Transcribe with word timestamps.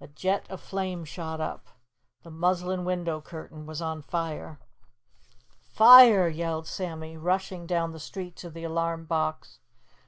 A 0.00 0.06
jet 0.06 0.46
of 0.48 0.60
flame 0.60 1.04
shot 1.04 1.40
up. 1.40 1.66
The 2.22 2.30
muslin 2.30 2.84
window 2.84 3.20
curtain 3.20 3.66
was 3.66 3.82
on 3.82 4.00
fire. 4.00 4.60
"Fire!!!" 5.66 6.28
yelled 6.28 6.68
Sammy, 6.68 7.16
dashing 7.16 7.66
down 7.66 7.90
the 7.90 7.98
street 7.98 8.36
to 8.36 8.48
the 8.50 8.62
alarm 8.62 9.06
box. 9.06 9.58